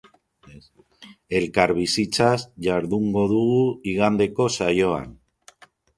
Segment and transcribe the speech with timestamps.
[1.39, 3.61] Elkarbizitzaz jardungo dugu
[3.93, 5.13] igandeko saioan.